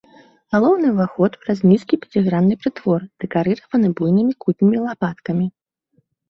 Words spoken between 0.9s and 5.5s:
ўваход праз нізкі пяцігранны прытвор дэкарыраваны буйнымі кутнімі лапаткамі.